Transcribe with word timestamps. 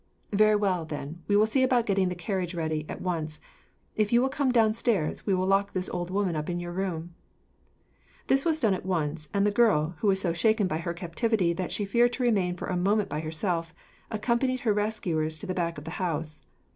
"Very 0.33 0.55
well, 0.55 0.83
then, 0.83 1.21
we 1.27 1.35
will 1.35 1.45
see 1.45 1.61
about 1.61 1.85
getting 1.85 2.09
the 2.09 2.15
carriage 2.15 2.55
ready, 2.55 2.87
at 2.89 3.01
once. 3.01 3.39
If 3.95 4.11
you 4.11 4.19
will 4.19 4.29
come 4.29 4.51
downstairs, 4.51 5.27
we 5.27 5.35
will 5.35 5.45
lock 5.45 5.73
this 5.73 5.91
old 5.91 6.09
woman 6.09 6.35
up 6.35 6.49
in 6.49 6.59
your 6.59 6.71
room." 6.71 7.13
This 8.25 8.43
was 8.43 8.59
done 8.59 8.73
at 8.73 8.83
once, 8.83 9.29
and 9.31 9.45
the 9.45 9.51
girl, 9.51 9.93
who 9.99 10.07
was 10.07 10.19
so 10.19 10.33
shaken 10.33 10.65
by 10.65 10.79
her 10.79 10.95
captivity 10.95 11.53
that 11.53 11.71
she 11.71 11.85
feared 11.85 12.13
to 12.13 12.23
remain 12.23 12.57
for 12.57 12.65
a 12.65 12.75
moment 12.75 13.09
by 13.09 13.19
herself, 13.19 13.75
accompanied 14.09 14.61
her 14.61 14.73
rescuers 14.73 15.37
to 15.37 15.45
the 15.45 15.53
back 15.53 15.77
of 15.77 15.83
the 15.83 15.91
house. 16.01 16.47